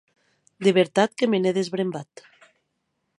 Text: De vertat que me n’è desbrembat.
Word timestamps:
De 0.67 0.71
vertat 0.77 1.13
que 1.19 1.29
me 1.31 1.37
n’è 1.41 1.53
desbrembat. 1.57 2.11